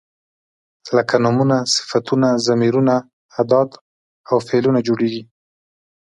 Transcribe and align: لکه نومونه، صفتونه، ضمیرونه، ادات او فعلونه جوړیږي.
لکه 0.97 1.15
نومونه، 1.23 1.57
صفتونه، 1.75 2.27
ضمیرونه، 2.47 2.95
ادات 3.41 3.71
او 4.29 4.37
فعلونه 4.47 4.79
جوړیږي. 4.87 5.23